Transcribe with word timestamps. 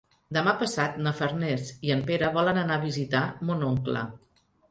Demà 0.35 0.53
passat 0.61 0.95
na 1.07 1.11
Farners 1.19 1.67
i 1.89 1.93
en 1.97 2.01
Pere 2.09 2.31
volen 2.39 2.59
anar 2.63 2.79
a 2.81 2.85
visitar 2.87 3.23
mon 3.51 3.61
oncle. 3.71 4.05